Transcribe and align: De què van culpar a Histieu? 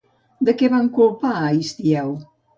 De 0.47 0.55
què 0.61 0.69
van 0.75 0.89
culpar 0.95 1.35
a 1.43 1.53
Histieu? 1.61 2.13